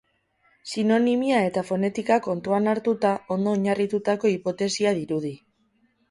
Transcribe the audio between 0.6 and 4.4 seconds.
Sinonimia eta fonetika kontuan hartuta, ondo oinarritutako